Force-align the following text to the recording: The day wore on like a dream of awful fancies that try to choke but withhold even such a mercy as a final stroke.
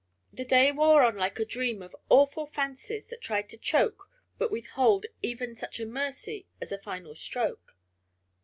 The 0.33 0.45
day 0.45 0.71
wore 0.71 1.03
on 1.03 1.15
like 1.15 1.37
a 1.37 1.45
dream 1.45 1.83
of 1.83 1.95
awful 2.09 2.47
fancies 2.47 3.05
that 3.09 3.21
try 3.21 3.43
to 3.43 3.55
choke 3.55 4.09
but 4.39 4.49
withhold 4.49 5.05
even 5.21 5.55
such 5.55 5.79
a 5.79 5.85
mercy 5.85 6.47
as 6.59 6.71
a 6.71 6.79
final 6.81 7.13
stroke. 7.13 7.77